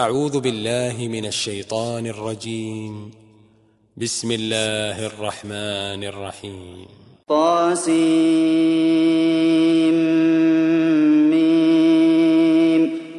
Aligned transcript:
أعوذ 0.00 0.40
بالله 0.40 1.08
من 1.08 1.26
الشيطان 1.26 2.06
الرجيم. 2.06 3.10
بسم 3.96 4.32
الله 4.32 5.06
الرحمن 5.06 6.04
الرحيم. 6.04 6.86
طاسيم. 7.28 7.98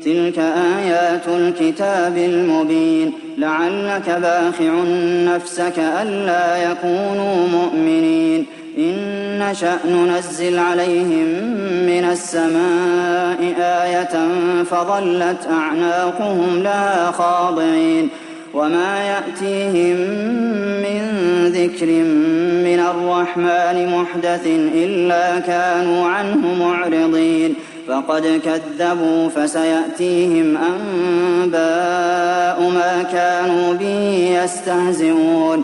تلك 0.06 0.40
آيات 0.40 1.28
الكتاب 1.28 2.18
المبين. 2.18 3.12
لعلك 3.38 4.10
باخع 4.10 4.84
نفسك 5.36 5.80
ألا 5.80 6.72
يكونوا 6.72 7.48
مؤمنين. 7.48 8.46
إن 8.80 9.40
نشأ 9.40 9.80
ننزل 9.86 10.60
عليهم 10.60 11.28
من 11.86 12.08
السماء 12.12 13.54
آية 13.60 14.16
فظلت 14.64 15.48
أعناقهم 15.52 16.60
لها 16.64 17.12
خاضعين 17.12 18.10
وما 18.54 19.04
يأتيهم 19.04 19.98
من 20.86 21.02
ذكر 21.46 21.86
من 22.66 22.80
الرحمن 22.80 23.98
محدث 23.98 24.48
إلا 24.76 25.40
كانوا 25.40 26.08
عنه 26.08 26.54
معرضين 26.60 27.54
فقد 27.88 28.42
كذبوا 28.46 29.30
فسيأتيهم 29.30 30.58
أنباء 30.58 32.70
ما 32.70 33.06
كانوا 33.12 33.74
به 33.74 34.40
يستهزئون 34.44 35.64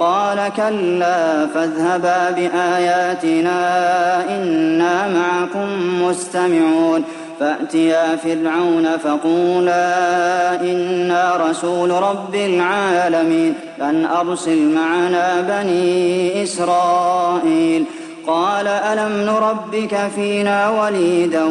قال 0.00 0.52
كلا 0.56 1.46
فاذهبا 1.46 2.30
بآياتنا 2.30 3.58
إنا 4.36 5.08
معكم 5.08 5.68
مستمعون. 6.04 7.04
فأتيا 7.40 8.16
فرعون 8.16 8.96
فقولا 9.04 10.60
إنا 10.60 11.48
رسول 11.50 11.90
رب 11.90 12.34
العالمين. 12.34 13.54
أن 13.80 14.06
أرسل 14.06 14.74
معنا 14.74 15.40
بني 15.40 16.42
إسرائيل. 16.42 17.84
قال 18.26 18.66
ألم 18.66 19.12
نربك 19.26 19.96
فينا 20.14 20.70
وليدا 20.70 21.44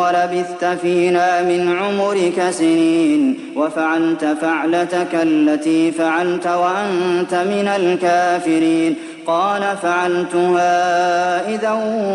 ولبثت 0.00 0.64
فينا 0.64 1.42
من 1.42 1.76
عمرك 1.76 2.50
سنين 2.50 3.38
وفعلت 3.56 4.24
فعلتك 4.24 5.14
التي 5.14 5.92
فعلت 5.92 6.46
وأنت 6.46 7.34
من 7.34 7.68
الكافرين 7.76 8.96
قال 9.26 9.62
فعلتها 9.82 11.54
إذا 11.54 11.72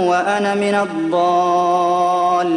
وأنا 0.07 0.55
من 0.55 0.88
الضالين 0.88 2.51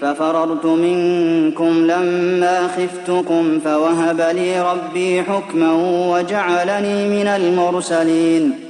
ففررت 0.00 0.66
منكم 0.66 1.86
لما 1.86 2.68
خفتكم 2.68 3.60
فوهب 3.64 4.20
لي 4.20 4.60
ربي 4.72 5.22
حكما 5.22 5.72
وجعلني 6.12 7.08
من 7.08 7.26
المرسلين 7.26 8.69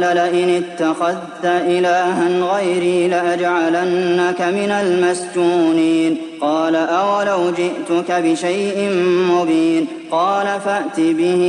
قال 0.00 0.16
لئن 0.16 0.62
اتخذت 0.62 1.44
إلها 1.44 2.28
غيري 2.28 3.08
لأجعلنك 3.08 4.40
من 4.40 4.70
المسجونين. 4.70 6.16
قال 6.40 6.76
أولو 6.76 7.50
جئتك 7.50 8.12
بشيء 8.12 8.90
مبين. 9.30 9.86
قال 10.10 10.46
فأت 10.64 11.00
به 11.00 11.42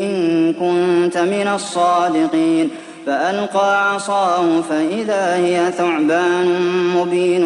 إن 0.00 0.52
كنت 0.52 1.18
من 1.18 1.50
الصادقين. 1.54 2.70
فألقى 3.06 3.94
عصاه 3.94 4.60
فإذا 4.70 5.36
هي 5.36 5.72
ثعبان 5.78 6.60
مبين 6.96 7.44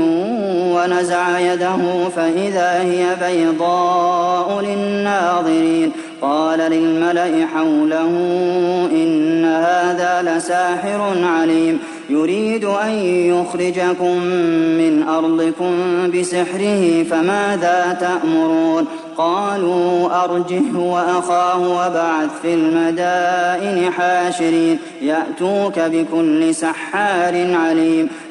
ونزع 0.76 1.38
يده 1.38 2.08
فإذا 2.16 2.82
هي 2.82 3.04
بيضاء 3.20 4.60
للناظرين. 4.60 5.92
قال 6.22 6.58
للملأ 6.58 7.46
حوله 7.54 8.10
إن 8.92 9.44
هذا 9.44 10.36
لساحر 10.36 11.14
عليم. 11.24 11.78
يريد 12.10 12.64
أن 12.64 12.90
يخرجكم 13.04 14.18
من 14.78 15.04
أرضكم 15.08 15.72
بسحره 16.10 17.02
فماذا 17.10 17.96
تأمرون؟ 18.00 18.86
قالوا 19.16 20.24
أرجه 20.24 20.78
وأخاه 20.78 21.60
وبعث 21.60 22.30
في 22.42 22.54
المدائن 22.54 23.92
حاشرين. 23.92 24.78
يأتوك 25.02 25.78
بكل 25.78 26.54
سحار 26.54 27.54
عليم. 27.54 28.08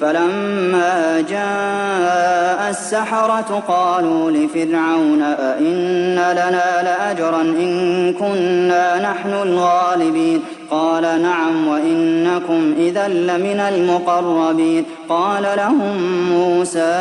فلما 0.00 1.24
جاء 1.30 2.70
السحرة 2.70 3.62
قالوا 3.68 4.30
لفرعون 4.30 5.22
أئن 5.22 6.14
لنا 6.14 6.82
لأجرا 6.82 7.40
إن 7.40 8.12
كنا 8.12 9.10
نحن 9.10 9.32
الغالبين؟ 9.32 10.40
قال 10.70 11.22
نعم 11.22 11.68
وإنكم 11.68 12.74
إذا 12.78 13.08
لمن 13.08 13.60
المقربين. 13.60 14.84
قال 15.08 15.42
لهم 15.42 15.96
موسى 16.30 16.94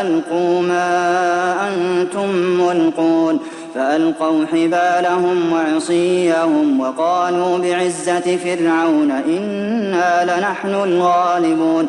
ألقوا 0.00 0.62
ما 0.62 1.54
أنتم 1.68 2.28
ملقون. 2.36 3.40
فألقوا 3.74 4.46
حبالهم 4.46 5.52
وعصيهم 5.52 6.80
وقالوا 6.80 7.58
بعزة 7.58 8.36
فرعون 8.36 9.10
إنا 9.10 10.24
لنحن 10.24 10.74
الغالبون. 10.74 11.88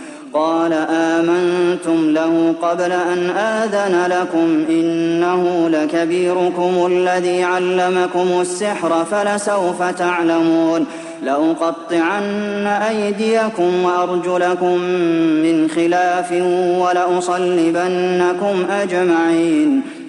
قال 0.33 0.73
آمنتم 0.89 2.09
له 2.09 2.53
قبل 2.61 2.91
أن 2.91 3.29
آذن 3.29 4.11
لكم 4.11 4.65
إنه 4.69 5.69
لكبيركم 5.69 6.85
الذي 6.85 7.43
علمكم 7.43 8.41
السحر 8.41 9.05
فلسوف 9.05 9.83
تعلمون 9.83 10.85
لأقطعن 11.23 12.67
أيديكم 12.67 13.83
وأرجلكم 13.83 14.77
من 15.43 15.69
خلاف 15.75 16.31
ولأصلبنكم 16.79 18.65
أجمعين 18.71 19.81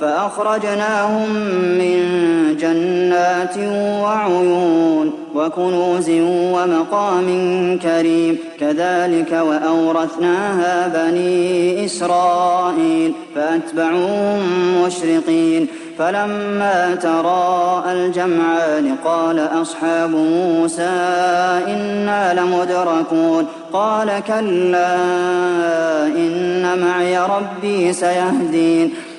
فأخرجناهم 0.00 1.28
من 1.78 2.26
جنات 2.60 3.58
وعيون 4.02 5.12
وكنوز 5.34 6.10
ومقام 6.30 7.28
كريم. 7.82 8.38
كذلك 8.60 9.32
وأورثناها 9.32 10.88
بني 10.88 11.84
إسرائيل 11.84 13.12
فأتبعوهم 13.34 14.40
مشرقين. 14.86 15.66
فلما 15.98 16.94
تراءى 16.94 17.92
الجمعان 17.92 18.96
قال 19.04 19.38
أصحاب 19.62 20.10
موسى 20.10 21.00
إنا 21.66 22.34
لمدركون. 22.34 23.46
قال 23.72 24.22
كلا 24.26 24.96
إن 26.06 26.78
معي 26.78 27.18
ربي 27.18 27.92
سيهدين. 27.92 28.94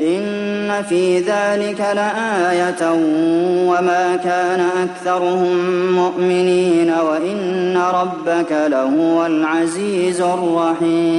إن 0.00 0.82
في 0.88 1.18
ذلك 1.18 1.80
لآية 1.80 2.92
وما 3.66 4.16
كان 4.24 4.60
أكثرهم 4.60 5.56
مؤمنين 5.92 6.90
وإن 6.90 7.76
ربك 7.76 8.52
لهو 8.52 9.26
العزيز 9.26 10.20
الرحيم. 10.20 11.18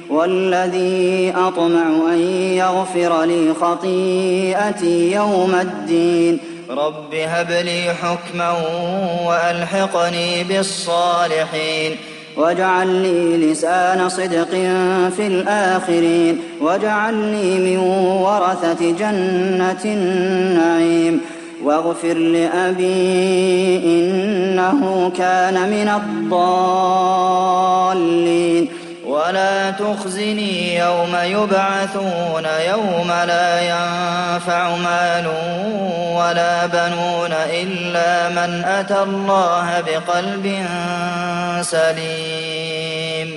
والذي 0.11 1.33
أطمع 1.37 2.13
أن 2.13 2.19
يغفر 2.57 3.23
لي 3.23 3.53
خطيئتي 3.61 5.11
يوم 5.11 5.55
الدين. 5.61 6.39
رب 6.69 7.13
هب 7.13 7.51
لي 7.51 7.93
حكما 8.01 8.51
وألحقني 9.27 10.43
بالصالحين. 10.43 11.95
واجعل 12.37 12.87
لي 12.87 13.37
لسان 13.37 14.09
صدق 14.09 14.49
في 15.15 15.27
الآخرين. 15.27 16.39
واجعلني 16.61 17.59
من 17.59 17.77
ورثة 18.23 18.91
جنة 18.91 19.81
النعيم. 19.85 21.21
واغفر 21.63 22.13
لأبي 22.13 23.77
إنه 23.85 25.11
كان 25.17 25.69
من 25.69 25.89
الضالين. 27.87 28.80
ولا 29.11 29.71
تخزني 29.71 30.75
يوم 30.75 31.15
يبعثون 31.23 32.45
يوم 32.69 33.07
لا 33.27 33.61
ينفع 33.61 34.75
مال 34.75 35.27
ولا 36.15 36.65
بنون 36.65 37.31
إلا 37.31 38.29
من 38.29 38.63
أتى 38.63 39.03
الله 39.03 39.81
بقلب 39.81 40.65
سليم. 41.61 43.31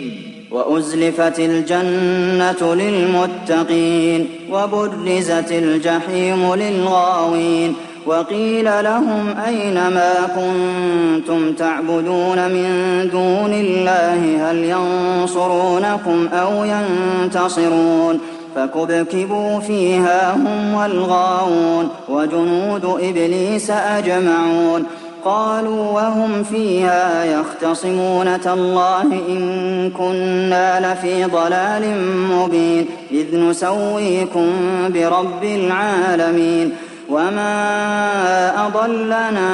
وأزلفت 0.51 1.39
الجنة 1.39 2.75
للمتقين 2.75 4.29
وبرزت 4.51 5.53
الجحيم 5.53 6.55
للغاوين 6.55 7.77
وقيل 8.07 8.65
لهم 8.65 9.35
أين 9.47 9.75
ما 9.75 10.13
كنتم 10.37 11.53
تعبدون 11.53 12.49
من 12.49 12.69
دون 13.13 13.53
الله؟ 13.53 14.51
هل 14.51 14.57
ينصرونكم 14.65 16.29
أو 16.33 16.65
ينتصرون؟ 16.65 18.21
فكبكبوا 18.55 19.61
فيها 19.61 20.35
هم 20.35 20.75
والغاوون 20.75 21.89
وجنود 22.09 22.85
إبليس 22.85 23.71
أجمعون. 23.71 24.85
قالوا 25.25 25.91
وهم 25.91 26.43
فيها 26.43 27.25
يختصمون 27.25 28.41
تالله 28.41 29.03
إن 29.03 29.91
كنا 29.91 30.93
لفي 30.93 31.25
ضلال 31.25 31.83
مبين. 32.31 32.87
إذ 33.11 33.37
نسويكم 33.37 34.47
برب 34.89 35.45
العالمين. 35.45 36.73
وما 37.11 38.67
أضلنا 38.67 39.51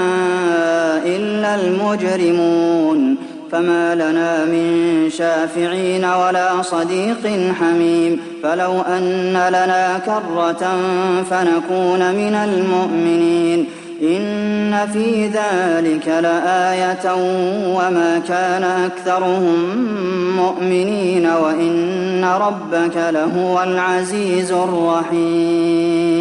إلا 1.04 1.54
المجرمون 1.54 3.16
فما 3.52 3.94
لنا 3.94 4.44
من 4.44 5.10
شافعين 5.10 6.04
ولا 6.04 6.62
صديق 6.62 7.52
حميم 7.60 8.20
فلو 8.42 8.80
أن 8.80 9.32
لنا 9.32 10.00
كرة 10.06 10.76
فنكون 11.30 12.14
من 12.14 12.34
المؤمنين 12.34 13.66
إن 14.02 14.88
في 14.92 15.26
ذلك 15.26 16.08
لآية 16.08 17.14
وما 17.76 18.22
كان 18.28 18.64
أكثرهم 18.64 19.86
مؤمنين 20.36 21.26
وإن 21.26 22.24
ربك 22.24 22.96
لهو 22.96 23.62
العزيز 23.62 24.52
الرحيم 24.52 26.20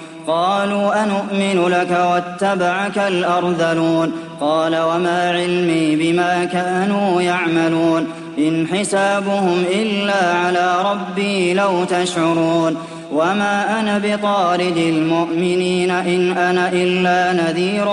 قالوا 0.27 1.03
أنؤمن 1.03 1.67
لك 1.67 1.91
واتبعك 1.91 2.97
الأرذلون؟ 2.97 4.11
قال 4.41 4.75
وما 4.75 5.31
علمي 5.31 5.95
بما 5.95 6.45
كانوا 6.45 7.21
يعملون. 7.21 8.07
إن 8.37 8.67
حسابهم 8.67 9.63
إلا 9.71 10.33
على 10.35 10.75
ربي 10.91 11.53
لو 11.53 11.83
تشعرون. 11.83 12.77
وما 13.11 13.79
أنا 13.79 13.97
بطارد 13.97 14.77
المؤمنين 14.77 15.91
إن 15.91 16.37
أنا 16.37 16.69
إلا 16.69 17.33
نذير 17.33 17.85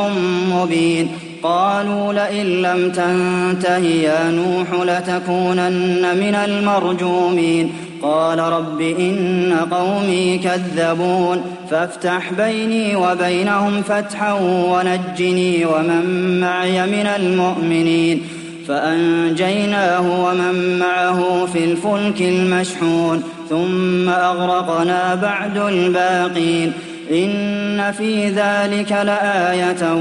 مبين. 0.53 1.09
قالوا 1.43 2.13
لئن 2.13 2.47
لم 2.47 2.91
تنته 2.91 3.79
يا 3.79 4.31
نوح 4.31 4.83
لتكونن 4.83 6.17
من 6.17 6.35
المرجومين. 6.35 7.73
قال 8.03 8.39
رب 8.39 8.81
إن 8.81 9.57
قومي 9.71 10.39
كذبون 10.39 11.43
فافتح 11.71 12.33
بيني 12.33 12.97
وبينهم 12.97 13.83
فتحا 13.83 14.33
ونجني 14.43 15.65
ومن 15.65 16.41
معي 16.41 16.87
من 16.87 17.07
المؤمنين 17.07 18.23
فأنجيناه 18.69 20.25
ومن 20.25 20.79
معه 20.79 21.47
في 21.53 21.65
الفلك 21.65 22.23
المشحون 22.23 23.23
ثم 23.51 24.09
أغرقنا 24.09 25.15
بعد 25.15 25.57
الباقين 25.57 26.73
إن 27.11 27.93
في 27.93 28.29
ذلك 28.29 28.93
لآية 28.93 29.93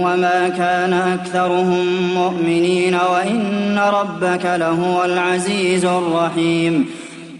وما 0.00 0.48
كان 0.48 0.92
أكثرهم 0.92 2.14
مؤمنين 2.14 2.94
وإن 2.94 3.78
ربك 3.78 4.44
لهو 4.44 5.04
العزيز 5.04 5.84
الرحيم 5.84 6.86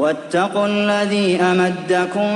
واتقوا 0.00 0.66
الذي 0.66 1.40
أمدكم 1.40 2.28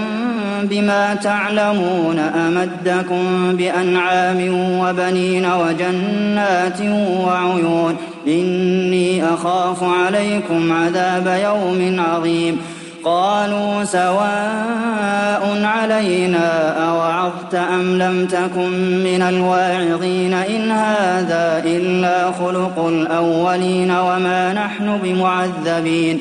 بما 0.63 1.15
تعلمون 1.15 2.19
أمدكم 2.19 3.57
بأنعام 3.57 4.49
وبنين 4.81 5.47
وجنات 5.47 6.81
وعيون 7.27 7.97
إني 8.27 9.25
أخاف 9.35 9.85
عليكم 9.85 10.73
عذاب 10.73 11.41
يوم 11.45 12.01
عظيم 12.01 12.61
قالوا 13.05 13.85
سواء 13.85 15.63
علينا 15.65 16.77
أوعظت 16.89 17.55
أم 17.55 17.99
لم 17.99 18.27
تكن 18.27 18.71
من 19.05 19.23
الواعظين 19.23 20.35
إن 20.35 20.71
هذا 20.71 21.63
إلا 21.67 22.33
خلق 22.33 22.87
الأولين 22.87 23.91
وما 23.91 24.53
نحن 24.53 24.99
بمعذبين 25.03 26.21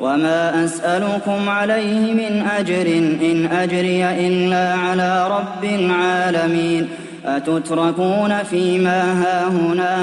وما 0.00 0.64
أسألكم 0.64 1.48
عليه 1.48 2.12
من 2.12 2.46
أجر 2.58 2.86
إن 3.30 3.46
أجري 3.46 4.04
إلا 4.28 4.74
على 4.74 5.28
رب 5.30 5.64
العالمين 5.64 6.88
أتتركون 7.26 8.42
فيما 8.42 9.02
هاهنا 9.22 9.94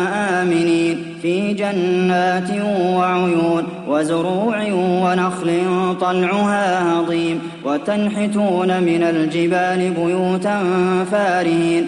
آمنين 0.42 0.98
في 1.22 1.54
جنات 1.54 2.50
وعيون 2.76 3.64
وزروع 3.88 4.64
ونخل 4.74 5.62
طلعها 6.02 6.94
هضيم 6.94 7.40
وتنحتون 7.66 8.84
من 8.84 9.04
الجبال 9.04 9.94
بيوتا 9.98 10.64
فارهين 11.12 11.88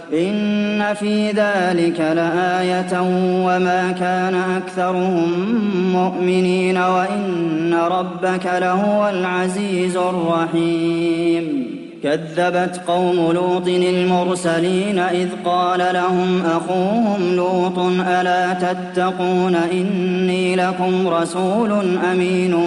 إن 0.13 0.93
في 0.93 1.27
ذلك 1.27 1.99
لآية 1.99 3.01
وما 3.45 3.91
كان 3.99 4.35
أكثرهم 4.35 5.31
مؤمنين 5.93 6.77
وإن 6.77 7.73
ربك 7.73 8.45
لهو 8.45 9.09
العزيز 9.09 9.97
الرحيم. 9.97 11.71
كذبت 12.03 12.81
قوم 12.87 13.31
لوط 13.31 13.67
المرسلين 13.67 14.99
إذ 14.99 15.27
قال 15.45 15.79
لهم 15.93 16.41
أخوهم 16.45 17.35
لوط 17.35 17.79
ألا 18.07 18.53
تتقون 18.53 19.55
إني 19.55 20.55
لكم 20.55 21.07
رسول 21.07 21.97
أمين 22.11 22.57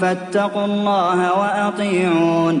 فاتقوا 0.00 0.64
الله 0.64 1.38
وأطيعون. 1.38 2.60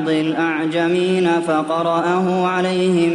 بعض 0.00 0.08
الأعجمين 0.08 1.28
فقرأه 1.46 2.46
عليهم 2.46 3.12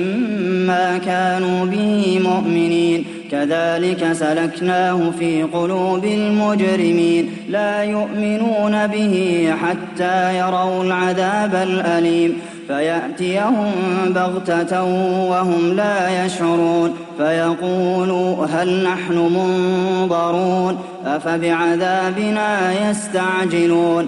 ما 0.68 0.98
كانوا 0.98 1.66
به 1.66 2.20
مؤمنين. 2.24 3.06
كذلك 3.32 4.14
سلكناه 4.14 5.12
في 5.20 5.44
قلوب 5.44 6.06
المجرمين. 6.06 7.30
لا 7.50 7.84
يؤمنون 7.84 8.88
به 8.88 9.48
حتى 9.62 10.38
يروا 10.38 10.84
العذاب 10.84 11.56
الأليم. 11.56 12.38
فيأتيهم 12.68 13.72
بغتة 14.08 14.84
وهم 15.30 15.74
لا 15.76 16.26
يشعرون. 16.26 16.94
فيقولوا 17.18 18.46
هل 18.46 18.84
نحن 18.84 19.14
منظرون؟ 19.14 20.78
أفبعذابنا 21.06 22.74
يستعجلون. 22.90 24.08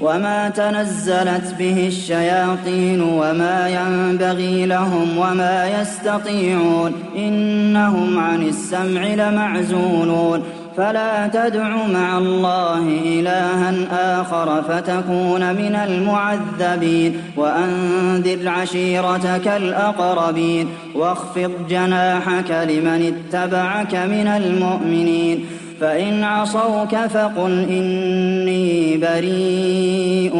وما 0.00 0.48
تنزلت 0.48 1.54
به 1.58 1.86
الشياطين 1.86 3.00
وما 3.00 3.68
ينبغي 3.68 4.66
لهم 4.66 5.18
وما 5.18 5.80
يستطيعون 5.80 6.92
إنهم 7.16 8.18
عن 8.18 8.42
السمع 8.42 9.02
لمعزولون 9.02 10.42
فلا 10.76 11.26
تدع 11.26 11.86
مع 11.86 12.18
الله 12.18 12.78
إلها 13.04 13.74
آخر 14.20 14.62
فتكون 14.62 15.54
من 15.54 15.74
المعذبين 15.74 17.16
وأنذر 17.36 18.48
عشيرتك 18.48 19.48
الأقربين 19.48 20.68
واخفض 20.94 21.50
جناحك 21.68 22.50
لمن 22.50 23.14
اتبعك 23.14 23.94
من 23.94 24.26
المؤمنين 24.26 25.44
فإن 25.80 26.24
عصوك 26.24 26.96
فقل 26.96 27.66
إني 27.70 28.96
بريء 28.96 30.36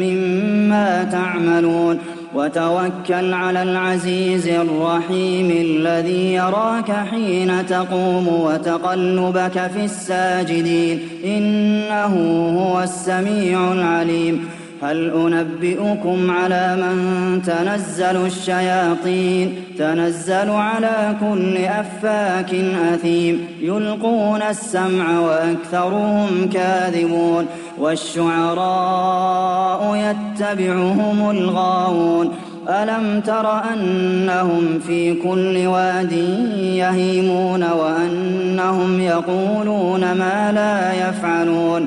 مما 0.00 1.04
تعملون 1.04 1.98
وتوكل 2.34 3.32
على 3.34 3.62
العزيز 3.62 4.48
الرحيم 4.48 5.50
الذي 5.50 6.34
يراك 6.34 6.92
حين 7.10 7.66
تقوم 7.66 8.28
وتقلبك 8.28 9.70
في 9.74 9.84
الساجدين 9.84 11.00
إنه 11.24 12.14
هو 12.58 12.82
السميع 12.82 13.72
العليم 13.72 14.48
هل 14.82 15.10
أنبئكم 15.10 16.30
على 16.30 16.76
من 16.76 17.42
تنزل 17.46 18.26
الشياطين؟ 18.26 19.54
تنزل 19.78 20.50
على 20.50 21.16
كل 21.20 21.56
أفاك 21.56 22.54
أثيم. 22.94 23.46
يلقون 23.60 24.42
السمع 24.42 25.20
وأكثرهم 25.20 26.48
كاذبون. 26.52 27.46
والشعراء 27.78 28.36
يتبعهم 29.96 31.30
الغاوون. 31.30 32.30
ألم 32.68 33.20
تر 33.20 33.62
أنهم 33.74 34.80
في 34.86 35.14
كل 35.14 35.66
واد 35.66 36.12
يهيمون 36.62 37.64
وأنهم 37.64 39.00
يقولون 39.00 40.00
ما 40.00 40.52
لا 40.54 40.92
يفعلون؟ 41.08 41.86